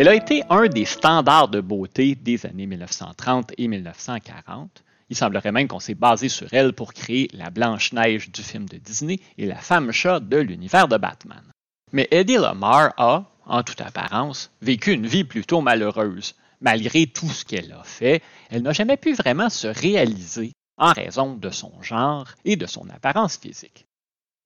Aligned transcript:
Elle 0.00 0.08
a 0.08 0.14
été 0.14 0.42
un 0.48 0.66
des 0.66 0.86
standards 0.86 1.48
de 1.48 1.60
beauté 1.60 2.14
des 2.14 2.46
années 2.46 2.66
1930 2.66 3.52
et 3.58 3.68
1940. 3.68 4.82
Il 5.10 5.14
semblerait 5.14 5.52
même 5.52 5.68
qu'on 5.68 5.78
s'est 5.78 5.94
basé 5.94 6.30
sur 6.30 6.46
elle 6.54 6.72
pour 6.72 6.94
créer 6.94 7.28
la 7.34 7.50
Blanche-Neige 7.50 8.30
du 8.30 8.42
film 8.42 8.66
de 8.66 8.78
Disney 8.78 9.20
et 9.36 9.44
la 9.44 9.56
femme 9.56 9.92
chat 9.92 10.18
de 10.20 10.38
l'univers 10.38 10.88
de 10.88 10.96
Batman. 10.96 11.42
Mais 11.92 12.08
Eddie 12.12 12.38
Lamar 12.38 12.94
a, 12.96 13.30
en 13.44 13.62
toute 13.62 13.82
apparence, 13.82 14.50
vécu 14.62 14.92
une 14.92 15.06
vie 15.06 15.24
plutôt 15.24 15.60
malheureuse. 15.60 16.34
Malgré 16.62 17.06
tout 17.06 17.28
ce 17.28 17.44
qu'elle 17.44 17.70
a 17.70 17.84
fait, 17.84 18.22
elle 18.48 18.62
n'a 18.62 18.72
jamais 18.72 18.96
pu 18.96 19.12
vraiment 19.12 19.50
se 19.50 19.66
réaliser 19.66 20.52
en 20.78 20.94
raison 20.94 21.34
de 21.34 21.50
son 21.50 21.72
genre 21.82 22.26
et 22.46 22.56
de 22.56 22.64
son 22.64 22.88
apparence 22.88 23.36
physique. 23.36 23.84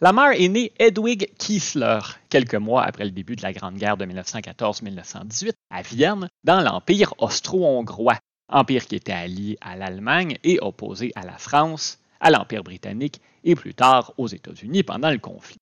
Lamar 0.04 0.32
est 0.32 0.48
né 0.48 0.70
Edwig 0.78 1.32
Kiesler, 1.38 2.00
quelques 2.28 2.56
mois 2.56 2.82
après 2.82 3.06
le 3.06 3.10
début 3.10 3.36
de 3.36 3.42
la 3.42 3.54
Grande 3.54 3.76
Guerre 3.76 3.96
de 3.96 4.04
1914-1918, 4.04 5.52
à 5.70 5.80
Vienne, 5.80 6.28
dans 6.44 6.60
l'Empire 6.60 7.14
austro-hongrois, 7.16 8.18
empire 8.50 8.84
qui 8.84 8.96
était 8.96 9.12
allié 9.12 9.56
à 9.62 9.76
l'Allemagne 9.76 10.36
et 10.44 10.58
opposé 10.60 11.10
à 11.14 11.24
la 11.24 11.38
France, 11.38 12.00
à 12.20 12.30
l'Empire 12.30 12.62
britannique 12.62 13.22
et 13.44 13.54
plus 13.54 13.72
tard 13.72 14.12
aux 14.18 14.26
États-Unis 14.26 14.82
pendant 14.82 15.10
le 15.10 15.16
conflit. 15.16 15.56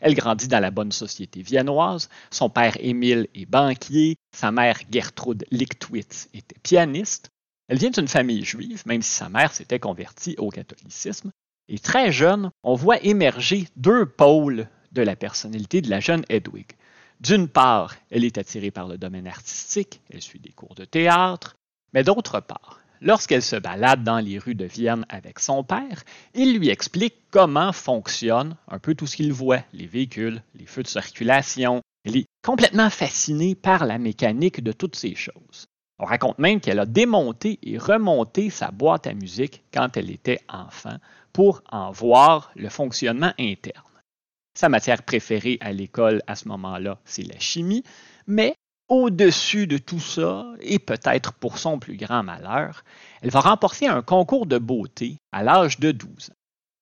Elle 0.00 0.14
grandit 0.14 0.48
dans 0.48 0.60
la 0.60 0.70
bonne 0.70 0.92
société 0.92 1.42
viennoise, 1.42 2.08
son 2.30 2.48
père 2.48 2.78
Émile 2.80 3.28
est 3.34 3.44
banquier, 3.44 4.16
sa 4.34 4.52
mère 4.52 4.78
Gertrude 4.90 5.44
Lichtwitz 5.50 6.30
était 6.32 6.56
pianiste, 6.62 7.28
elle 7.68 7.76
vient 7.76 7.90
d'une 7.90 8.08
famille 8.08 8.42
juive, 8.42 8.84
même 8.86 9.02
si 9.02 9.12
sa 9.12 9.28
mère 9.28 9.52
s'était 9.52 9.78
convertie 9.78 10.34
au 10.38 10.48
catholicisme, 10.48 11.30
et 11.72 11.78
très 11.78 12.12
jeune, 12.12 12.50
on 12.62 12.74
voit 12.74 13.02
émerger 13.02 13.66
deux 13.76 14.04
pôles 14.04 14.68
de 14.92 15.00
la 15.02 15.16
personnalité 15.16 15.80
de 15.80 15.88
la 15.88 16.00
jeune 16.00 16.22
Hedwig. 16.28 16.66
D'une 17.20 17.48
part, 17.48 17.96
elle 18.10 18.24
est 18.24 18.36
attirée 18.36 18.70
par 18.70 18.86
le 18.86 18.98
domaine 18.98 19.26
artistique, 19.26 20.02
elle 20.10 20.20
suit 20.20 20.38
des 20.38 20.52
cours 20.52 20.74
de 20.74 20.84
théâtre, 20.84 21.56
mais 21.94 22.04
d'autre 22.04 22.40
part, 22.40 22.80
lorsqu'elle 23.00 23.42
se 23.42 23.56
balade 23.56 24.04
dans 24.04 24.18
les 24.18 24.38
rues 24.38 24.54
de 24.54 24.66
Vienne 24.66 25.06
avec 25.08 25.38
son 25.38 25.64
père, 25.64 26.04
il 26.34 26.58
lui 26.58 26.68
explique 26.68 27.14
comment 27.30 27.72
fonctionne 27.72 28.54
un 28.68 28.78
peu 28.78 28.94
tout 28.94 29.06
ce 29.06 29.16
qu'il 29.16 29.32
voit, 29.32 29.62
les 29.72 29.86
véhicules, 29.86 30.42
les 30.54 30.66
feux 30.66 30.82
de 30.82 30.88
circulation. 30.88 31.80
Elle 32.04 32.18
est 32.18 32.26
complètement 32.44 32.90
fascinée 32.90 33.54
par 33.54 33.86
la 33.86 33.96
mécanique 33.96 34.62
de 34.62 34.72
toutes 34.72 34.96
ces 34.96 35.14
choses. 35.14 35.68
On 36.02 36.04
raconte 36.04 36.40
même 36.40 36.60
qu'elle 36.60 36.80
a 36.80 36.84
démonté 36.84 37.60
et 37.62 37.78
remonté 37.78 38.50
sa 38.50 38.72
boîte 38.72 39.06
à 39.06 39.14
musique 39.14 39.62
quand 39.72 39.96
elle 39.96 40.10
était 40.10 40.40
enfant 40.48 40.96
pour 41.32 41.62
en 41.70 41.92
voir 41.92 42.50
le 42.56 42.68
fonctionnement 42.68 43.32
interne. 43.38 43.84
Sa 44.58 44.68
matière 44.68 45.04
préférée 45.04 45.58
à 45.60 45.72
l'école 45.72 46.20
à 46.26 46.34
ce 46.34 46.48
moment-là, 46.48 46.98
c'est 47.04 47.22
la 47.22 47.38
chimie, 47.38 47.84
mais 48.26 48.56
au-dessus 48.88 49.68
de 49.68 49.78
tout 49.78 50.00
ça, 50.00 50.52
et 50.60 50.80
peut-être 50.80 51.34
pour 51.34 51.56
son 51.56 51.78
plus 51.78 51.96
grand 51.96 52.24
malheur, 52.24 52.82
elle 53.22 53.30
va 53.30 53.38
remporter 53.38 53.86
un 53.86 54.02
concours 54.02 54.46
de 54.46 54.58
beauté 54.58 55.18
à 55.30 55.44
l'âge 55.44 55.78
de 55.78 55.92
12 55.92 56.30
ans. 56.30 56.34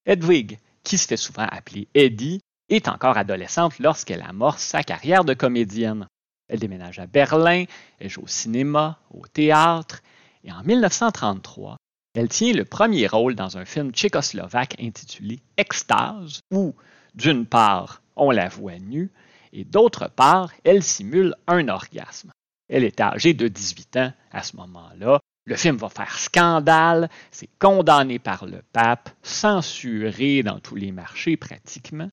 Hedwig, 0.06 0.58
qui 0.82 0.96
se 0.96 1.06
fait 1.06 1.18
souvent 1.18 1.46
appeler 1.50 1.88
Eddie, 1.92 2.40
est 2.70 2.88
encore 2.88 3.18
adolescente 3.18 3.78
lorsqu'elle 3.80 4.22
amorce 4.22 4.62
sa 4.62 4.82
carrière 4.82 5.26
de 5.26 5.34
comédienne. 5.34 6.06
Elle 6.50 6.58
déménage 6.58 6.98
à 6.98 7.06
Berlin, 7.06 7.64
elle 8.00 8.10
joue 8.10 8.22
au 8.22 8.26
cinéma, 8.26 8.98
au 9.14 9.24
théâtre, 9.26 10.02
et 10.42 10.50
en 10.50 10.64
1933, 10.64 11.76
elle 12.14 12.28
tient 12.28 12.52
le 12.52 12.64
premier 12.64 13.06
rôle 13.06 13.36
dans 13.36 13.56
un 13.56 13.64
film 13.64 13.92
tchécoslovaque 13.92 14.74
intitulé 14.80 15.38
Extase, 15.56 16.40
où, 16.50 16.74
d'une 17.14 17.46
part, 17.46 18.02
on 18.16 18.32
la 18.32 18.48
voit 18.48 18.80
nue, 18.80 19.10
et 19.52 19.64
d'autre 19.64 20.10
part, 20.10 20.50
elle 20.64 20.82
simule 20.82 21.36
un 21.46 21.68
orgasme. 21.68 22.32
Elle 22.68 22.82
est 22.82 23.00
âgée 23.00 23.32
de 23.32 23.46
18 23.46 23.96
ans 23.98 24.12
à 24.32 24.42
ce 24.42 24.56
moment-là. 24.56 25.20
Le 25.46 25.56
film 25.56 25.76
va 25.76 25.88
faire 25.88 26.18
scandale, 26.18 27.08
c'est 27.30 27.48
condamné 27.60 28.18
par 28.18 28.44
le 28.44 28.62
pape, 28.72 29.10
censuré 29.22 30.42
dans 30.42 30.58
tous 30.58 30.74
les 30.74 30.90
marchés 30.90 31.36
pratiquement. 31.36 32.10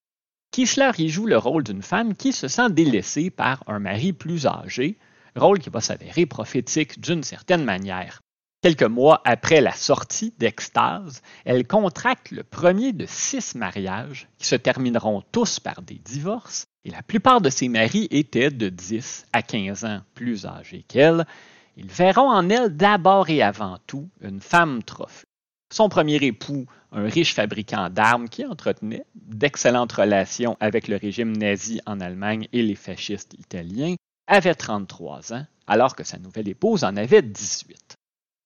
Kissler 0.58 0.90
y 0.98 1.10
joue 1.10 1.28
le 1.28 1.38
rôle 1.38 1.64
d'une 1.64 1.84
femme 1.84 2.16
qui 2.16 2.34
se 2.34 2.48
sent 2.48 2.72
délaissée 2.72 3.30
par 3.30 3.64
un 3.68 3.78
mari 3.78 4.12
plus 4.12 4.48
âgé, 4.48 4.98
rôle 5.36 5.60
qui 5.60 5.70
va 5.70 5.82
s'avérer 5.82 6.26
prophétique 6.26 7.00
d'une 7.00 7.22
certaine 7.22 7.64
manière. 7.64 8.22
Quelques 8.64 8.82
mois 8.82 9.22
après 9.24 9.62
la 9.62 9.74
sortie 9.74 10.34
d'Extase, 10.40 11.22
elle 11.46 11.68
contracte 11.68 12.32
le 12.32 12.42
premier 12.44 12.92
de 12.92 13.06
six 13.08 13.54
mariages 13.54 14.30
qui 14.40 14.48
se 14.48 14.56
termineront 14.56 15.22
tous 15.32 15.60
par 15.60 15.84
des 15.84 16.00
divorces, 16.04 16.66
et 16.86 16.90
la 16.90 17.04
plupart 17.04 17.40
de 17.40 17.52
ses 17.52 17.70
maris 17.70 18.08
étaient 18.10 18.50
de 18.50 18.70
10 18.70 19.28
à 19.34 19.44
15 19.44 19.86
ans 19.86 20.02
plus 20.16 20.48
âgés 20.48 20.84
qu'elle. 20.88 21.28
Ils 21.76 21.86
verront 21.86 22.32
en 22.32 22.50
elle 22.50 22.76
d'abord 22.76 23.30
et 23.30 23.44
avant 23.44 23.78
tout 23.86 24.10
une 24.22 24.42
femme 24.42 24.82
trophée. 24.82 25.27
Son 25.70 25.90
premier 25.90 26.16
époux, 26.24 26.66
un 26.92 27.08
riche 27.08 27.34
fabricant 27.34 27.90
d'armes 27.90 28.30
qui 28.30 28.46
entretenait 28.46 29.06
d'excellentes 29.16 29.92
relations 29.92 30.56
avec 30.60 30.88
le 30.88 30.96
régime 30.96 31.36
nazi 31.36 31.82
en 31.86 32.00
Allemagne 32.00 32.48
et 32.54 32.64
les 32.64 32.76
fascistes 32.76 33.34
italiens, 33.38 33.96
avait 34.28 34.56
33 34.56 35.34
ans, 35.34 35.46
alors 35.68 35.96
que 35.96 36.04
sa 36.04 36.20
nouvelle 36.20 36.48
épouse 36.48 36.84
en 36.84 36.96
avait 36.96 37.22
18. 37.22 37.96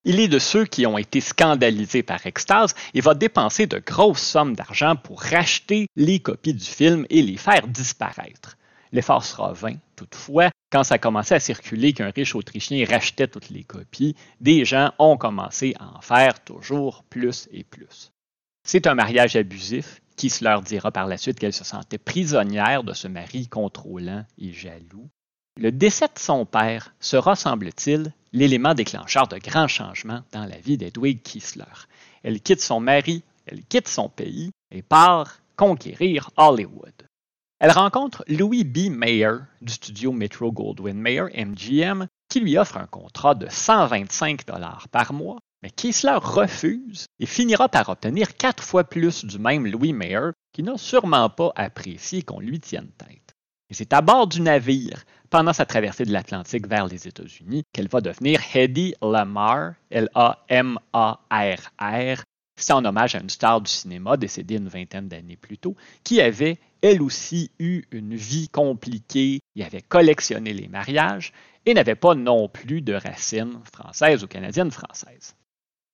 Il 0.04 0.18
est 0.18 0.28
de 0.28 0.40
ceux 0.40 0.64
qui 0.64 0.84
ont 0.84 0.98
été 0.98 1.20
scandalisés 1.20 2.02
par 2.02 2.26
Extase 2.26 2.74
et 2.92 3.00
va 3.00 3.14
dépenser 3.14 3.66
de 3.66 3.78
grosses 3.78 4.20
sommes 4.20 4.56
d'argent 4.56 4.96
pour 4.96 5.22
racheter 5.22 5.86
les 5.94 6.18
copies 6.18 6.54
du 6.54 6.64
film 6.64 7.06
et 7.08 7.22
les 7.22 7.36
faire 7.36 7.68
disparaître. 7.68 8.56
L'effort 8.92 9.24
sera 9.24 9.52
vain, 9.52 9.76
toutefois, 9.96 10.50
quand 10.70 10.84
ça 10.84 10.94
a 10.94 10.98
commencé 10.98 11.34
à 11.34 11.40
circuler 11.40 11.92
qu'un 11.92 12.10
riche 12.10 12.34
Autrichien 12.34 12.84
rachetait 12.86 13.28
toutes 13.28 13.50
les 13.50 13.64
copies, 13.64 14.16
des 14.40 14.64
gens 14.64 14.92
ont 14.98 15.16
commencé 15.16 15.74
à 15.78 15.96
en 15.96 16.00
faire 16.00 16.42
toujours 16.44 17.02
plus 17.04 17.48
et 17.52 17.64
plus. 17.64 18.12
C'est 18.64 18.86
un 18.86 18.94
mariage 18.94 19.36
abusif 19.36 20.00
qui 20.16 20.32
dira 20.64 20.92
par 20.92 21.06
la 21.06 21.16
suite 21.16 21.38
qu'elle 21.38 21.52
se 21.52 21.64
sentait 21.64 21.98
prisonnière 21.98 22.84
de 22.84 22.92
ce 22.92 23.08
mari 23.08 23.48
contrôlant 23.48 24.24
et 24.38 24.52
jaloux. 24.52 25.08
Le 25.60 25.72
décès 25.72 26.06
de 26.06 26.18
son 26.18 26.46
père 26.46 26.94
sera, 27.00 27.34
semble-t-il, 27.34 28.12
l'élément 28.32 28.74
déclencheur 28.74 29.26
de 29.28 29.38
grands 29.38 29.68
changements 29.68 30.22
dans 30.32 30.46
la 30.46 30.58
vie 30.58 30.78
d'Edwig 30.78 31.22
Kiesler. 31.22 31.64
Elle 32.22 32.40
quitte 32.40 32.62
son 32.62 32.80
mari, 32.80 33.22
elle 33.46 33.64
quitte 33.64 33.88
son 33.88 34.08
pays 34.08 34.52
et 34.70 34.82
part 34.82 35.40
conquérir 35.56 36.30
Hollywood. 36.36 36.94
Elle 37.62 37.70
rencontre 37.70 38.24
Louis 38.26 38.64
B. 38.64 38.90
Mayer 38.90 39.34
du 39.60 39.72
studio 39.72 40.10
Metro 40.10 40.50
Goldwyn 40.50 40.94
Mayer 40.94 41.26
MGM 41.32 42.08
qui 42.28 42.40
lui 42.40 42.58
offre 42.58 42.76
un 42.76 42.88
contrat 42.88 43.36
de 43.36 43.46
125 43.48 44.44
dollars 44.48 44.88
par 44.88 45.12
mois, 45.12 45.38
mais 45.62 45.70
Kiesler 45.70 46.18
refuse 46.20 47.06
et 47.20 47.26
finira 47.26 47.68
par 47.68 47.88
obtenir 47.88 48.36
quatre 48.36 48.64
fois 48.64 48.82
plus 48.82 49.24
du 49.24 49.38
même 49.38 49.68
Louis 49.68 49.92
Mayer 49.92 50.30
qui 50.52 50.64
n'a 50.64 50.76
sûrement 50.76 51.30
pas 51.30 51.52
apprécié 51.54 52.22
qu'on 52.22 52.40
lui 52.40 52.58
tienne 52.58 52.90
tête. 52.98 53.36
Et 53.70 53.74
c'est 53.74 53.92
à 53.92 54.00
bord 54.00 54.26
du 54.26 54.40
navire, 54.40 55.04
pendant 55.30 55.52
sa 55.52 55.64
traversée 55.64 56.04
de 56.04 56.12
l'Atlantique 56.12 56.66
vers 56.66 56.88
les 56.88 57.06
États-Unis, 57.06 57.62
qu'elle 57.72 57.86
va 57.86 58.00
devenir 58.00 58.40
Hedy 58.52 58.96
Lamar, 59.00 59.74
L-A-M-A-R-R. 59.88 60.82
C'est 62.60 62.72
en 62.72 62.84
hommage 62.84 63.14
à 63.14 63.20
une 63.20 63.30
star 63.30 63.60
du 63.60 63.70
cinéma 63.70 64.16
décédée 64.16 64.56
une 64.56 64.66
vingtaine 64.66 65.06
d'années 65.06 65.36
plus 65.36 65.58
tôt, 65.58 65.76
qui 66.02 66.20
avait 66.20 66.58
elle 66.82 67.00
aussi 67.00 67.50
eu 67.58 67.84
une 67.92 68.14
vie 68.14 68.48
compliquée 68.48 69.40
et 69.56 69.64
avait 69.64 69.82
collectionné 69.82 70.52
les 70.52 70.68
mariages 70.68 71.32
et 71.64 71.74
n'avait 71.74 71.94
pas 71.94 72.14
non 72.14 72.48
plus 72.48 72.82
de 72.82 72.94
racines 72.94 73.60
françaises 73.72 74.24
ou 74.24 74.26
canadiennes 74.26 74.72
françaises. 74.72 75.36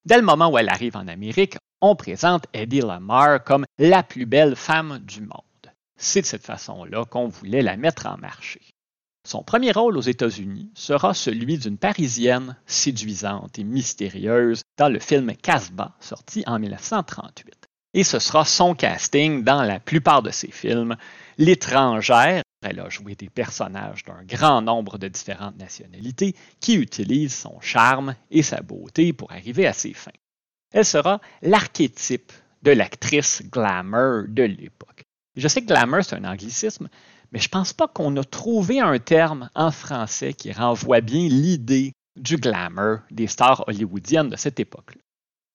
Dès 0.07 0.17
le 0.17 0.23
moment 0.23 0.51
où 0.51 0.57
elle 0.57 0.71
arrive 0.71 0.97
en 0.97 1.07
Amérique, 1.07 1.59
on 1.83 1.95
présente 1.95 2.47
Eddie 2.55 2.81
Lamar 2.81 3.45
comme 3.45 3.67
la 3.79 4.03
plus 4.03 4.25
belle 4.25 4.57
femme 4.57 4.99
du 5.01 5.21
monde. 5.21 5.33
C'est 5.97 6.23
de 6.23 6.27
cette 6.27 6.47
façon-là 6.47 7.05
qu'on 7.05 7.29
voulait 7.29 7.63
la 7.63 7.77
mettre 7.77 8.07
en 8.07 8.17
marché. 8.17 8.61
Son 9.27 9.43
premier 9.43 9.73
rôle 9.73 9.99
aux 9.99 10.03
États-Unis 10.03 10.71
sera 10.75 11.13
celui 11.13 11.59
d'une 11.59 11.77
Parisienne 11.77 12.57
séduisante 12.67 13.59
et 13.59 13.65
mystérieuse 13.65 14.63
dans 14.79 14.89
le 14.89 15.01
film 15.01 15.35
Casbah, 15.37 15.95
sorti 16.01 16.45
en 16.47 16.59
1938 16.59 17.58
et 17.95 18.05
ce 18.05 18.19
sera 18.19 18.45
son 18.45 18.75
casting 18.75 19.45
dans 19.45 19.63
la 19.63 19.81
plupart 19.81 20.23
de 20.23 20.31
ses 20.31 20.51
films. 20.51 20.97
L'étrangère, 21.39 22.43
elle 22.63 22.81
a 22.81 22.89
joué 22.89 23.15
des 23.15 23.31
personnages 23.31 24.05
d'un 24.05 24.25
grand 24.25 24.63
nombre 24.63 24.99
de 24.99 25.09
différentes 25.09 25.59
nationalités 25.59 26.35
qui 26.61 26.75
utilisent 26.75 27.37
son 27.37 27.61
charme 27.61 28.15
et 28.31 28.43
sa 28.43 28.61
beauté 28.61 29.13
pour 29.13 29.31
arriver 29.33 29.67
à 29.67 29.73
ses 29.73 29.95
fins. 29.95 30.11
Elle 30.73 30.85
sera 30.85 31.21
l'archétype 31.43 32.33
de 32.63 32.73
l'actrice 32.73 33.43
glamour 33.51 34.25
de 34.29 34.43
l'époque. 34.43 35.05
Je 35.37 35.49
sais 35.49 35.63
que 35.63 35.69
glamour, 35.69 36.03
c'est 36.03 36.17
un 36.17 36.25
anglicisme, 36.25 36.89
mais 37.31 37.39
je 37.39 37.47
ne 37.47 37.51
pense 37.51 37.73
pas 37.73 37.89
qu'on 37.89 38.17
a 38.17 38.25
trouvé 38.25 38.81
un 38.81 38.99
terme 38.99 39.51
en 39.55 39.71
français 39.71 40.35
qui 40.35 40.53
renvoie 40.53 41.01
bien 41.01 41.29
l'idée 41.29 41.93
du 42.17 42.37
glamour 42.37 42.99
des 43.11 43.29
stars 43.29 43.65
hollywoodiennes 43.69 44.31
de 44.31 44.37
cette 44.37 44.59
époque-là. 44.59 45.01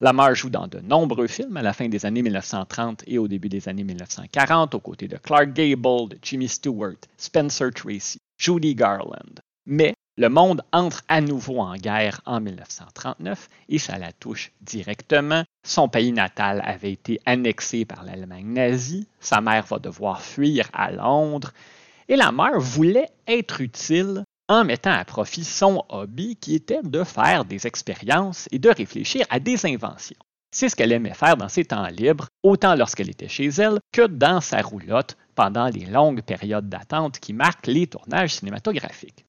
Lamar 0.02 0.36
joue 0.36 0.50
dans 0.50 0.68
de 0.68 0.80
nombreux 0.80 1.28
films 1.28 1.58
à 1.58 1.62
la 1.62 1.72
fin 1.72 1.88
des 1.88 2.06
années 2.06 2.24
1930 2.24 3.04
et 3.08 3.18
au 3.18 3.28
début 3.28 3.50
des 3.50 3.70
années 3.70 3.84
1940 3.84 4.76
aux 4.76 4.80
côtés 4.80 5.08
de 5.08 5.18
Clark 5.18 5.54
Gable, 5.54 6.18
Jimmy 6.22 6.50
Stewart, 6.50 6.98
Spencer 7.18 7.72
Tracy, 7.74 8.18
Judy 8.38 8.76
Garland. 8.76 9.40
Mais 9.66 9.94
Le 10.16 10.30
monde 10.30 10.62
entre 10.72 11.02
à 11.08 11.22
nouveau 11.22 11.60
en 11.60 11.76
guerre 11.76 12.22
en 12.26 12.40
1939 12.40 13.50
et 13.70 13.80
ça 13.80 13.98
la 13.98 14.12
touche 14.12 14.52
directement. 14.62 15.44
Son 15.66 15.90
pays 15.90 16.12
natal 16.12 16.62
avait 16.66 16.92
été 16.92 17.20
annexé 17.26 17.86
par 17.86 18.04
l'Allemagne 18.04 18.54
nazie, 18.54 19.08
sa 19.20 19.42
mère 19.42 19.66
va 19.66 19.80
devoir 19.80 20.22
fuir 20.22 20.70
à 20.72 20.92
Londres 20.92 21.52
et 22.10 22.16
la 22.16 22.32
mère 22.32 22.60
voulait 22.60 23.10
être 23.26 23.62
utile 23.62 24.24
en 24.54 24.64
mettant 24.64 24.92
à 24.92 25.04
profit 25.04 25.44
son 25.44 25.84
hobby 25.90 26.36
qui 26.36 26.54
était 26.56 26.84
de 26.84 27.04
faire 27.04 27.44
des 27.44 27.66
expériences 27.66 28.48
et 28.52 28.60
de 28.60 28.70
réfléchir 28.70 29.26
à 29.30 29.40
des 29.40 29.66
inventions. 29.66 30.18
C'est 30.52 30.70
ce 30.70 30.76
qu'elle 30.76 30.92
aimait 30.92 31.16
faire 31.16 31.36
dans 31.36 31.50
ses 31.50 31.66
temps 31.66 31.88
libres, 31.88 32.28
autant 32.44 32.76
lorsqu'elle 32.76 33.10
était 33.10 33.28
chez 33.28 33.48
elle 33.48 33.80
que 33.92 34.06
dans 34.06 34.40
sa 34.40 34.62
roulotte 34.62 35.18
pendant 35.34 35.68
les 35.68 35.86
longues 35.86 36.22
périodes 36.22 36.70
d'attente 36.70 37.20
qui 37.20 37.34
marquent 37.34 37.66
les 37.66 37.88
tournages 37.88 38.36
cinématographiques. 38.36 39.26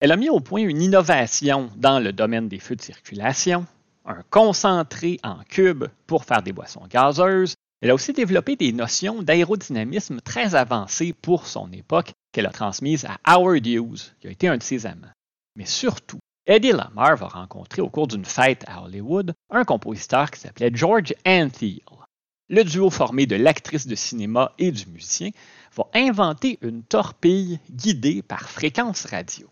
Elle 0.00 0.10
a 0.10 0.16
mis 0.16 0.28
au 0.28 0.40
point 0.40 0.62
une 0.62 0.82
innovation 0.82 1.70
dans 1.76 2.00
le 2.00 2.12
domaine 2.12 2.48
des 2.48 2.58
feux 2.58 2.74
de 2.74 2.82
circulation, 2.82 3.66
un 4.04 4.22
concentré 4.30 5.20
en 5.22 5.38
cubes 5.48 5.86
pour 6.08 6.24
faire 6.24 6.42
des 6.42 6.52
boissons 6.52 6.86
gazeuses. 6.90 7.54
Elle 7.84 7.90
a 7.90 7.94
aussi 7.94 8.14
développé 8.14 8.56
des 8.56 8.72
notions 8.72 9.20
d'aérodynamisme 9.20 10.22
très 10.22 10.54
avancées 10.54 11.12
pour 11.12 11.46
son 11.46 11.70
époque 11.70 12.14
qu'elle 12.32 12.46
a 12.46 12.50
transmises 12.50 13.04
à 13.04 13.18
Howard 13.24 13.66
Hughes, 13.66 14.14
qui 14.22 14.26
a 14.26 14.30
été 14.30 14.48
un 14.48 14.56
de 14.56 14.62
ses 14.62 14.86
amants. 14.86 15.12
Mais 15.54 15.66
surtout, 15.66 16.18
Eddie 16.46 16.72
Lamar 16.72 17.18
va 17.18 17.28
rencontrer 17.28 17.82
au 17.82 17.90
cours 17.90 18.08
d'une 18.08 18.24
fête 18.24 18.64
à 18.68 18.82
Hollywood 18.82 19.34
un 19.50 19.64
compositeur 19.64 20.30
qui 20.30 20.40
s'appelait 20.40 20.70
George 20.72 21.12
Antheil. 21.26 21.82
Le 22.48 22.64
duo 22.64 22.88
formé 22.88 23.26
de 23.26 23.36
l'actrice 23.36 23.86
de 23.86 23.94
cinéma 23.94 24.52
et 24.58 24.72
du 24.72 24.86
musicien 24.86 25.28
va 25.76 25.84
inventer 25.92 26.58
une 26.62 26.84
torpille 26.84 27.60
guidée 27.70 28.22
par 28.22 28.48
fréquence 28.48 29.04
radio. 29.04 29.46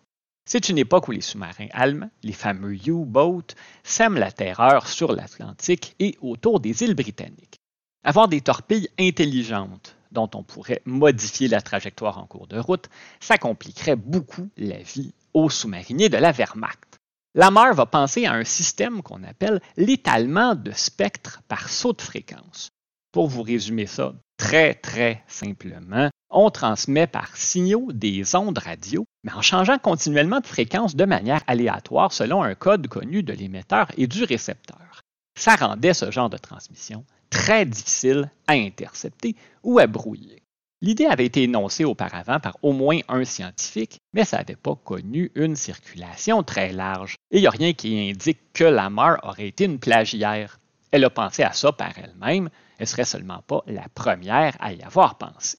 C'est 0.47 0.71
une 0.71 0.79
époque 0.79 1.07
où 1.09 1.11
les 1.11 1.21
sous-marins 1.21 1.69
allemands, 1.73 2.11
les 2.23 2.33
fameux 2.33 2.77
U-boats, 2.89 3.55
sèment 3.83 4.17
la 4.17 4.33
terreur 4.33 4.89
sur 4.89 5.13
l'Atlantique 5.13 5.95
et 5.99 6.17
autour 6.23 6.61
des 6.61 6.83
îles 6.83 6.95
britanniques. 6.95 7.59
Avoir 8.05 8.27
des 8.27 8.41
torpilles 8.41 8.89
intelligentes 8.99 9.97
dont 10.11 10.29
on 10.35 10.43
pourrait 10.43 10.83
modifier 10.85 11.47
la 11.47 11.63
trajectoire 11.63 12.19
en 12.19 12.27
cours 12.27 12.49
de 12.49 12.59
route, 12.59 12.91
ça 13.21 13.39
compliquerait 13.39 13.97
beaucoup 13.97 14.49
la 14.57 14.79
vie 14.79 15.15
aux 15.35 15.49
sous-mariniers 15.49 16.09
de 16.09 16.17
la 16.17 16.33
Wehrmacht. 16.33 16.99
Lamar 17.35 17.75
va 17.75 17.87
penser 17.87 18.27
à 18.27 18.33
un 18.33 18.45
système 18.45 19.03
qu'on 19.03 19.23
appelle 19.23 19.63
l'étalement 19.77 20.55
de 20.57 20.73
spectre 20.73 21.43
par 21.47 21.69
saut 21.69 21.93
de 21.93 22.03
fréquence. 22.03 22.71
Pour 23.13 23.29
vous 23.29 23.43
résumer 23.43 23.87
ça 23.87 24.15
très 24.37 24.75
très 24.75 25.23
simplement, 25.29 26.11
on 26.29 26.51
transmet 26.51 27.07
par 27.07 27.37
signaux 27.37 27.93
des 27.93 28.35
ondes 28.35 28.59
radio, 28.59 29.05
mais 29.23 29.33
en 29.33 29.43
changeant 29.43 29.79
continuellement 29.79 30.41
de 30.41 30.47
fréquence 30.47 30.97
de 30.97 31.05
manière 31.05 31.43
aléatoire 31.47 32.13
selon 32.13 32.43
un 32.43 32.55
code 32.57 32.89
connu 32.89 33.23
de 33.23 33.33
l'émetteur 33.33 33.89
et 33.97 34.09
du 34.09 34.25
récepteur. 34.25 35.03
Ça 35.35 35.57
rendait 35.57 35.95
ce 35.95 36.11
genre 36.11 36.31
de 36.31 36.37
transmission 36.37 37.05
très 37.31 37.65
difficile 37.65 38.31
à 38.47 38.53
intercepter 38.53 39.35
ou 39.63 39.79
à 39.79 39.87
brouiller. 39.87 40.43
L'idée 40.83 41.07
avait 41.07 41.27
été 41.27 41.45
énoncée 41.45 41.85
auparavant 41.85 42.41
par 42.41 42.57
au 42.63 42.73
moins 42.73 42.99
un 43.09 43.25
scientifique, 43.25 44.01
mais 44.13 44.25
ça 44.25 44.39
n'avait 44.39 44.57
pas 44.57 44.75
connu 44.75 45.31
une 45.37 45.55
circulation 45.55 46.43
très 46.43 46.73
large. 46.73 47.15
Et 47.31 47.39
il 47.39 47.41
n'y 47.43 47.47
a 47.47 47.51
rien 47.51 47.73
qui 47.73 48.11
indique 48.11 48.53
que 48.53 48.65
Lamar 48.65 49.19
aurait 49.23 49.47
été 49.47 49.65
une 49.65 49.79
plagiaire. 49.79 50.59
Elle 50.91 51.05
a 51.05 51.11
pensé 51.11 51.45
à 51.45 51.53
ça 51.53 51.73
par 51.73 51.97
elle-même, 51.99 52.51
elle 52.79 52.89
serait 52.89 53.05
seulement 53.05 53.43
pas 53.47 53.63
la 53.69 53.89
première 53.95 54.57
à 54.59 54.73
y 54.73 54.83
avoir 54.83 55.19
pensé. 55.19 55.57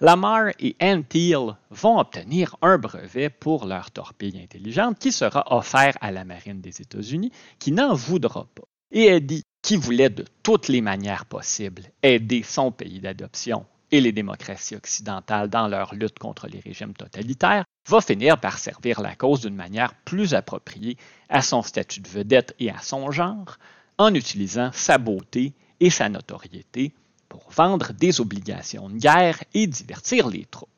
Lamar 0.00 0.52
et 0.60 0.76
Antheil 0.80 1.36
vont 1.70 1.98
obtenir 1.98 2.56
un 2.62 2.78
brevet 2.78 3.28
pour 3.28 3.66
leur 3.66 3.90
torpille 3.90 4.40
intelligente 4.40 4.98
qui 4.98 5.12
sera 5.12 5.44
offert 5.54 5.98
à 6.00 6.12
la 6.12 6.24
marine 6.24 6.60
des 6.60 6.80
États-Unis, 6.80 7.32
qui 7.58 7.72
n'en 7.72 7.92
voudra 7.92 8.46
pas. 8.54 8.62
Et 8.92 9.06
Eddie, 9.06 9.44
qui 9.62 9.76
voulait 9.76 10.10
de 10.10 10.24
toutes 10.42 10.66
les 10.66 10.80
manières 10.80 11.24
possibles 11.24 11.84
aider 12.02 12.42
son 12.42 12.72
pays 12.72 12.98
d'adoption 12.98 13.64
et 13.92 14.00
les 14.00 14.10
démocraties 14.10 14.74
occidentales 14.74 15.48
dans 15.48 15.68
leur 15.68 15.94
lutte 15.94 16.18
contre 16.18 16.48
les 16.48 16.58
régimes 16.58 16.94
totalitaires, 16.94 17.64
va 17.88 18.00
finir 18.00 18.38
par 18.38 18.58
servir 18.58 19.00
la 19.00 19.14
cause 19.14 19.42
d'une 19.42 19.54
manière 19.54 19.94
plus 19.94 20.34
appropriée 20.34 20.96
à 21.28 21.40
son 21.40 21.62
statut 21.62 22.00
de 22.00 22.08
vedette 22.08 22.54
et 22.58 22.70
à 22.70 22.80
son 22.80 23.12
genre, 23.12 23.58
en 23.96 24.12
utilisant 24.14 24.70
sa 24.72 24.98
beauté 24.98 25.52
et 25.78 25.90
sa 25.90 26.08
notoriété 26.08 26.92
pour 27.28 27.48
vendre 27.50 27.92
des 27.92 28.20
obligations 28.20 28.88
de 28.88 28.98
guerre 28.98 29.42
et 29.54 29.68
divertir 29.68 30.28
les 30.28 30.46
troupes. 30.46 30.68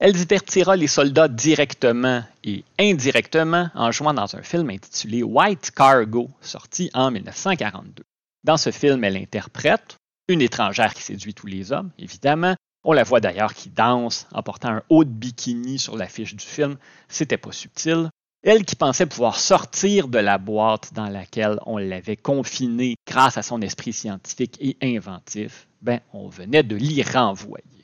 Elle 0.00 0.12
divertira 0.12 0.76
les 0.76 0.88
soldats 0.88 1.28
directement 1.28 2.24
et 2.42 2.64
indirectement 2.80 3.70
en 3.74 3.92
jouant 3.92 4.12
dans 4.12 4.34
un 4.34 4.42
film 4.42 4.70
intitulé 4.70 5.22
White 5.22 5.70
Cargo, 5.70 6.30
sorti 6.40 6.90
en 6.94 7.12
1942. 7.12 8.02
Dans 8.42 8.56
ce 8.56 8.70
film, 8.70 9.04
elle 9.04 9.16
interprète 9.16 9.96
une 10.28 10.42
étrangère 10.42 10.94
qui 10.94 11.02
séduit 11.02 11.34
tous 11.34 11.46
les 11.46 11.72
hommes, 11.72 11.90
évidemment. 11.98 12.56
On 12.82 12.92
la 12.92 13.04
voit 13.04 13.20
d'ailleurs 13.20 13.54
qui 13.54 13.70
danse 13.70 14.26
en 14.32 14.42
portant 14.42 14.70
un 14.70 14.82
haut 14.90 15.04
de 15.04 15.10
bikini 15.10 15.78
sur 15.78 15.96
l'affiche 15.96 16.34
du 16.34 16.44
film. 16.44 16.76
C'était 17.08 17.38
pas 17.38 17.52
subtil. 17.52 18.10
Elle 18.42 18.64
qui 18.64 18.76
pensait 18.76 19.06
pouvoir 19.06 19.40
sortir 19.40 20.08
de 20.08 20.18
la 20.18 20.36
boîte 20.36 20.92
dans 20.92 21.08
laquelle 21.08 21.58
on 21.64 21.78
l'avait 21.78 22.16
confinée 22.16 22.96
grâce 23.06 23.38
à 23.38 23.42
son 23.42 23.62
esprit 23.62 23.94
scientifique 23.94 24.58
et 24.60 24.76
inventif, 24.82 25.66
ben, 25.80 26.00
on 26.12 26.28
venait 26.28 26.62
de 26.62 26.76
l'y 26.76 27.02
renvoyer. 27.02 27.83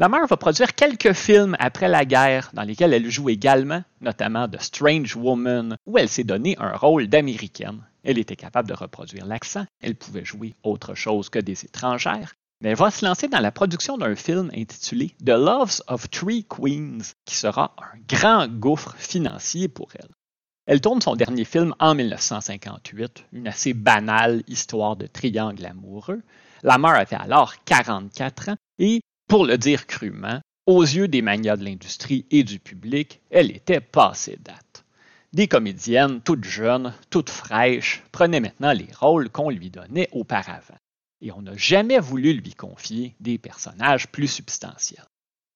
La 0.00 0.08
mère 0.08 0.28
va 0.28 0.36
produire 0.36 0.76
quelques 0.76 1.12
films 1.12 1.56
après 1.58 1.88
la 1.88 2.04
guerre 2.04 2.50
dans 2.52 2.62
lesquels 2.62 2.92
elle 2.92 3.10
joue 3.10 3.30
également, 3.30 3.82
notamment 4.00 4.48
The 4.48 4.60
Strange 4.60 5.16
Woman, 5.16 5.76
où 5.86 5.98
elle 5.98 6.08
s'est 6.08 6.22
donné 6.22 6.56
un 6.60 6.76
rôle 6.76 7.08
d'américaine. 7.08 7.82
Elle 8.04 8.18
était 8.18 8.36
capable 8.36 8.68
de 8.68 8.74
reproduire 8.74 9.26
l'accent, 9.26 9.66
elle 9.80 9.96
pouvait 9.96 10.24
jouer 10.24 10.54
autre 10.62 10.94
chose 10.94 11.30
que 11.30 11.40
des 11.40 11.64
étrangères, 11.64 12.34
mais 12.60 12.68
elle 12.68 12.76
va 12.76 12.92
se 12.92 13.04
lancer 13.04 13.26
dans 13.26 13.40
la 13.40 13.50
production 13.50 13.98
d'un 13.98 14.14
film 14.14 14.52
intitulé 14.54 15.16
The 15.18 15.30
Loves 15.30 15.82
of 15.88 16.08
Three 16.10 16.44
Queens, 16.44 17.14
qui 17.24 17.34
sera 17.34 17.74
un 17.78 17.98
grand 18.08 18.46
gouffre 18.46 18.94
financier 18.96 19.66
pour 19.66 19.88
elle. 19.96 20.10
Elle 20.66 20.80
tourne 20.80 21.00
son 21.00 21.16
dernier 21.16 21.44
film 21.44 21.74
en 21.80 21.96
1958, 21.96 23.24
une 23.32 23.48
assez 23.48 23.74
banale 23.74 24.44
histoire 24.46 24.94
de 24.94 25.08
triangle 25.08 25.66
amoureux. 25.66 26.22
La 26.62 26.78
mère 26.78 26.94
avait 26.94 27.16
alors 27.16 27.54
44 27.64 28.50
ans 28.50 28.56
et, 28.78 29.00
pour 29.28 29.44
le 29.44 29.58
dire 29.58 29.86
crûment, 29.86 30.40
aux 30.66 30.82
yeux 30.82 31.06
des 31.06 31.22
manias 31.22 31.56
de 31.56 31.64
l'industrie 31.64 32.26
et 32.30 32.44
du 32.44 32.58
public, 32.58 33.20
elle 33.30 33.50
était 33.50 33.80
passée 33.80 34.38
date. 34.42 34.84
Des 35.32 35.46
comédiennes 35.46 36.20
toutes 36.22 36.44
jeunes, 36.44 36.94
toutes 37.10 37.30
fraîches, 37.30 38.02
prenaient 38.10 38.40
maintenant 38.40 38.72
les 38.72 38.88
rôles 38.98 39.28
qu'on 39.28 39.50
lui 39.50 39.70
donnait 39.70 40.08
auparavant 40.12 40.78
et 41.20 41.32
on 41.32 41.42
n'a 41.42 41.56
jamais 41.56 41.98
voulu 41.98 42.32
lui 42.32 42.54
confier 42.54 43.14
des 43.20 43.38
personnages 43.38 44.08
plus 44.08 44.28
substantiels. 44.28 45.04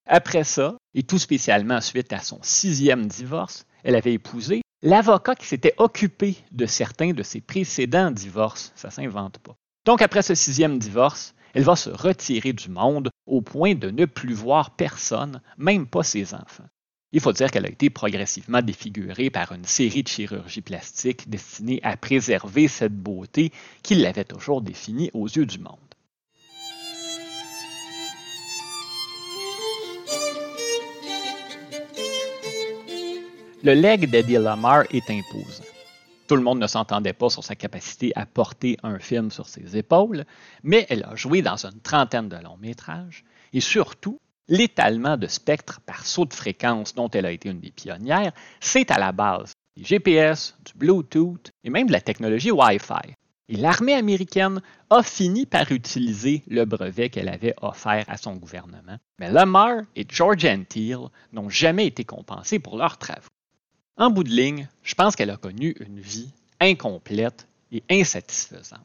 Après 0.05 0.43
ça, 0.43 0.77
et 0.93 1.03
tout 1.03 1.19
spécialement 1.19 1.81
suite 1.81 2.11
à 2.13 2.19
son 2.19 2.39
sixième 2.41 3.07
divorce, 3.07 3.65
elle 3.83 3.95
avait 3.95 4.13
épousé 4.13 4.61
l'avocat 4.81 5.35
qui 5.35 5.47
s'était 5.47 5.73
occupé 5.77 6.35
de 6.51 6.65
certains 6.65 7.13
de 7.13 7.23
ses 7.23 7.39
précédents 7.39 8.11
divorces. 8.11 8.73
Ça 8.75 8.91
s'invente 8.91 9.39
pas. 9.39 9.55
Donc 9.85 10.01
après 10.01 10.21
ce 10.21 10.35
sixième 10.35 10.77
divorce, 10.77 11.33
elle 11.53 11.63
va 11.63 11.75
se 11.75 11.89
retirer 11.89 12.51
du 12.53 12.69
monde 12.69 13.09
au 13.25 13.41
point 13.41 13.75
de 13.75 13.89
ne 13.89 14.05
plus 14.05 14.33
voir 14.33 14.71
personne, 14.71 15.41
même 15.57 15.87
pas 15.87 16.03
ses 16.03 16.33
enfants. 16.33 16.67
Il 17.11 17.19
faut 17.19 17.31
dire 17.31 17.51
qu'elle 17.51 17.67
a 17.67 17.69
été 17.69 17.91
progressivement 17.91 18.63
défigurée 18.63 19.29
par 19.29 19.51
une 19.51 19.65
série 19.65 20.01
de 20.01 20.07
chirurgies 20.07 20.61
plastiques 20.61 21.29
destinées 21.29 21.79
à 21.83 21.95
préserver 21.95 22.67
cette 22.67 22.95
beauté 22.95 23.51
qui 23.83 23.93
l'avait 23.93 24.23
toujours 24.23 24.63
définie 24.63 25.11
aux 25.13 25.27
yeux 25.27 25.45
du 25.45 25.59
monde. 25.59 25.77
Le 33.61 33.75
leg 33.75 34.09
d'Eddie 34.09 34.33
Lamar 34.33 34.83
est 34.91 35.09
imposant. 35.09 35.72
Tout 36.27 36.35
le 36.35 36.41
monde 36.41 36.59
ne 36.59 36.67
s'entendait 36.67 37.13
pas 37.13 37.29
sur 37.29 37.43
sa 37.43 37.55
capacité 37.55 38.11
à 38.15 38.25
porter 38.25 38.77
un 38.83 38.99
film 38.99 39.31
sur 39.31 39.47
ses 39.47 39.77
épaules, 39.77 40.25
mais 40.63 40.85
elle 40.89 41.03
a 41.03 41.15
joué 41.15 41.41
dans 41.41 41.65
une 41.65 41.81
trentaine 41.81 42.29
de 42.29 42.37
longs 42.37 42.57
métrages 42.57 43.23
et 43.51 43.59
surtout, 43.59 44.19
L'étalement 44.49 45.15
de 45.15 45.27
spectre 45.27 45.79
par 45.85 46.05
saut 46.05 46.25
de 46.25 46.33
fréquence 46.33 46.93
dont 46.95 47.09
elle 47.09 47.25
a 47.25 47.31
été 47.31 47.47
une 47.49 47.61
des 47.61 47.71
pionnières, 47.71 48.33
c'est 48.59 48.91
à 48.91 48.99
la 48.99 49.13
base 49.13 49.53
des 49.77 49.85
GPS, 49.85 50.57
du 50.65 50.73
Bluetooth 50.77 51.51
et 51.63 51.69
même 51.69 51.87
de 51.87 51.93
la 51.93 52.01
technologie 52.01 52.51
Wi-Fi. 52.51 53.15
Et 53.47 53.55
l'armée 53.55 53.93
américaine 53.93 54.61
a 54.89 55.01
fini 55.01 55.45
par 55.45 55.71
utiliser 55.71 56.43
le 56.47 56.65
brevet 56.65 57.09
qu'elle 57.09 57.29
avait 57.29 57.55
offert 57.61 58.03
à 58.07 58.17
son 58.17 58.35
gouvernement. 58.35 58.97
Mais 59.19 59.31
Lamar 59.31 59.83
et 59.95 60.05
George 60.07 60.45
Antheil 60.45 60.97
n'ont 61.31 61.49
jamais 61.49 61.87
été 61.87 62.03
compensés 62.03 62.59
pour 62.59 62.77
leurs 62.77 62.97
travaux. 62.97 63.29
En 63.97 64.09
bout 64.09 64.23
de 64.23 64.29
ligne, 64.29 64.67
je 64.83 64.95
pense 64.95 65.15
qu'elle 65.15 65.29
a 65.29 65.37
connu 65.37 65.75
une 65.79 65.99
vie 65.99 66.31
incomplète 66.59 67.47
et 67.71 67.83
insatisfaisante. 67.89 68.81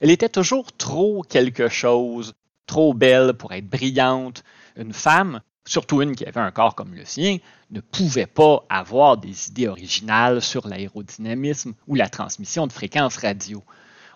Elle 0.00 0.10
était 0.10 0.28
toujours 0.28 0.72
trop 0.72 1.22
quelque 1.22 1.68
chose, 1.68 2.34
trop 2.66 2.94
belle 2.94 3.34
pour 3.34 3.52
être 3.52 3.68
brillante, 3.68 4.44
une 4.76 4.92
femme 4.92 5.40
surtout 5.68 6.00
une 6.02 6.16
qui 6.16 6.24
avait 6.24 6.40
un 6.40 6.50
corps 6.50 6.74
comme 6.74 6.94
le 6.94 7.04
sien, 7.04 7.38
ne 7.70 7.80
pouvait 7.80 8.26
pas 8.26 8.64
avoir 8.70 9.18
des 9.18 9.48
idées 9.48 9.68
originales 9.68 10.40
sur 10.40 10.66
l'aérodynamisme 10.66 11.74
ou 11.86 11.94
la 11.94 12.08
transmission 12.08 12.66
de 12.66 12.72
fréquences 12.72 13.18
radio. 13.18 13.62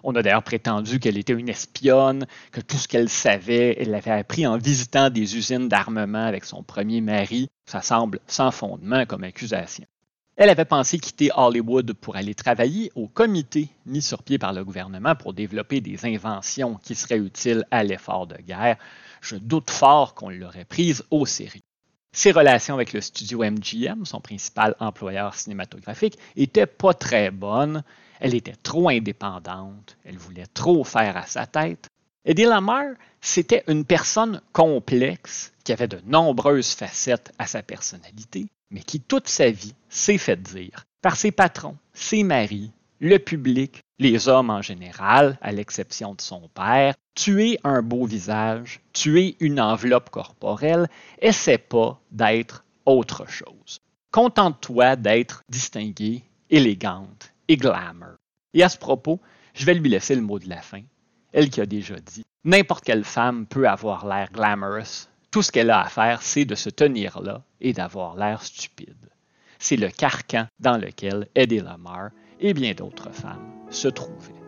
On 0.03 0.17
a 0.17 0.23
d'ailleurs 0.23 0.43
prétendu 0.43 0.99
qu'elle 0.99 1.19
était 1.19 1.35
une 1.35 1.49
espionne, 1.49 2.27
que 2.51 2.61
tout 2.61 2.77
ce 2.77 2.89
qu'elle 2.89 3.09
savait, 3.09 3.77
elle 3.79 3.91
l'avait 3.91 4.11
appris 4.11 4.47
en 4.47 4.57
visitant 4.57 5.11
des 5.11 5.37
usines 5.37 5.69
d'armement 5.69 6.25
avec 6.25 6.45
son 6.45 6.63
premier 6.63 7.01
mari. 7.01 7.49
Ça 7.67 7.83
semble 7.83 8.19
sans 8.27 8.51
fondement 8.51 9.07
comme 9.07 9.23
accusation. 9.23 9.85
Elle 10.37 10.49
avait 10.49 10.65
pensé 10.65 10.99
quitter 10.99 11.31
Hollywood 11.37 11.93
pour 11.93 12.17
aller 12.17 12.35
travailler 12.35 12.91
au 12.95 13.07
comité 13.07 13.69
mis 13.85 14.01
sur 14.01 14.23
pied 14.23 14.39
par 14.39 14.55
le 14.55 14.65
gouvernement 14.65 15.15
pour 15.15 15.35
développer 15.35 15.83
des 15.83 16.07
inventions 16.07 16.77
qui 16.83 16.95
seraient 16.95 17.19
utiles 17.19 17.67
à 17.71 17.85
l'effort 17.85 18.27
de 18.27 18.37
guerre. 18.37 18.79
Je 19.21 19.37
doute 19.37 19.71
fort 19.71 20.15
qu'on 20.15 20.31
l'aurait 20.31 20.65
prise 20.65 21.05
au 21.11 21.27
sérieux. 21.27 21.61
Ses 22.15 22.33
relations 22.33 22.75
avec 22.75 22.95
le 22.95 23.03
studio 23.03 23.43
MGM, 23.43 24.07
son 24.07 24.21
principal 24.21 24.75
employeur 24.81 25.35
cinématographique, 25.35 26.19
étaient 26.37 26.67
pas 26.67 26.95
très 26.95 27.31
bonnes. 27.31 27.83
Elle 28.19 28.35
était 28.35 28.57
trop 28.57 28.89
indépendante, 28.89 29.99
elle 30.05 30.19
voulait 30.19 30.47
trop 30.47 30.83
faire 30.83 31.17
à 31.17 31.27
sa 31.27 31.47
tête. 31.47 31.92
Eddie 32.25 32.45
Lamar, 32.45 32.95
c'était 33.21 33.65
une 33.67 33.85
personne 33.85 34.41
complexe 34.53 35.53
qui 35.65 35.73
avait 35.73 35.89
de 35.89 36.01
nombreuses 36.07 36.73
facettes 36.73 37.33
à 37.37 37.49
sa 37.49 37.65
personnalité, 37.65 38.47
mais 38.71 38.83
qui 38.83 39.01
toute 39.01 39.27
sa 39.27 39.51
vie 39.51 39.75
s'est 39.89 40.19
fait 40.19 40.41
dire 40.41 40.85
par 41.01 41.17
ses 41.17 41.33
patrons, 41.33 41.77
ses 41.93 42.23
maris, 42.23 42.71
le 43.01 43.19
public, 43.19 43.81
les 43.99 44.29
hommes 44.29 44.51
en 44.51 44.63
général, 44.63 45.37
à 45.43 45.51
l'exception 45.51 46.15
de 46.15 46.21
son 46.21 46.49
père, 46.55 46.95
tuer 47.17 47.59
un 47.65 47.83
beau 47.83 48.07
visage, 48.07 48.81
tuer 48.93 49.37
une 49.41 49.61
enveloppe 49.61 50.11
corporelle, 50.11 50.89
essaie 51.21 51.59
pas 51.59 52.01
d'être 52.13 52.65
autre 52.87 53.29
chose. 53.29 53.81
Contente-toi 54.13 54.95
d'être 54.95 55.43
distinguée, 55.49 56.23
élégante 56.51 57.33
et 57.49 57.57
glamour. 57.57 58.15
Et 58.55 58.63
à 58.63 58.69
ce 58.69 58.79
propos, 58.79 59.21
je 59.55 59.67
vais 59.67 59.75
lui 59.75 59.89
laisser 59.89 60.15
le 60.15 60.23
mot 60.23 60.39
de 60.39 60.49
la 60.49 60.63
fin. 60.63 60.83
Elle 61.33 61.51
qui 61.51 61.61
a 61.61 61.67
déjà 61.67 61.97
dit 61.97 62.25
N'importe 62.45 62.85
quelle 62.85 63.05
femme 63.05 63.47
peut 63.47 63.69
avoir 63.69 64.07
l'air 64.07 64.31
glamorous. 64.33 65.09
Tout 65.31 65.43
ce 65.43 65.53
qu'elle 65.53 65.71
a 65.71 65.81
à 65.81 65.89
faire, 65.89 66.23
c'est 66.23 66.45
de 66.45 66.55
se 66.55 66.69
tenir 66.69 67.21
là 67.21 67.43
et 67.61 67.73
d'avoir 67.73 68.17
l'air 68.17 68.43
stupide. 68.43 69.09
C'est 69.59 69.77
le 69.77 69.89
carcan 69.89 70.47
dans 70.59 70.77
lequel 70.77 71.29
Eddie 71.35 71.61
Lamar 71.61 72.11
et 72.41 72.53
bien 72.53 72.75
d'autres 72.75 73.13
femmes 73.13 73.53
se 73.71 73.89
trouvaient. 73.89 74.42